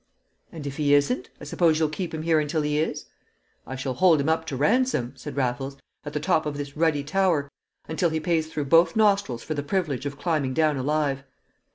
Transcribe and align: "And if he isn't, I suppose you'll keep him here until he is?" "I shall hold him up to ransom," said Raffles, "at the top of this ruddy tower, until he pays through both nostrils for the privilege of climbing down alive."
"And 0.51 0.65
if 0.65 0.77
he 0.77 0.95
isn't, 0.95 1.29
I 1.39 1.43
suppose 1.43 1.77
you'll 1.77 1.87
keep 1.89 2.11
him 2.11 2.23
here 2.23 2.39
until 2.39 2.63
he 2.63 2.79
is?" 2.79 3.05
"I 3.67 3.75
shall 3.75 3.93
hold 3.93 4.19
him 4.19 4.29
up 4.29 4.47
to 4.47 4.55
ransom," 4.57 5.13
said 5.15 5.35
Raffles, 5.35 5.77
"at 6.03 6.13
the 6.13 6.19
top 6.19 6.47
of 6.47 6.57
this 6.57 6.75
ruddy 6.75 7.03
tower, 7.03 7.51
until 7.87 8.09
he 8.09 8.19
pays 8.19 8.47
through 8.47 8.65
both 8.65 8.95
nostrils 8.95 9.43
for 9.43 9.53
the 9.53 9.61
privilege 9.61 10.07
of 10.07 10.17
climbing 10.17 10.55
down 10.55 10.75
alive." 10.75 11.23